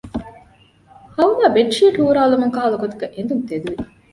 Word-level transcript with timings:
ހައުލާ 1.15 1.45
ބެޑްޝީޓް 1.55 1.97
ހޫރާލަމުން 2.03 2.53
ކަހަލަ 2.55 2.77
ގޮތަކަށް 2.81 3.13
އެނދުން 3.15 3.43
ތެދުވި 3.47 3.77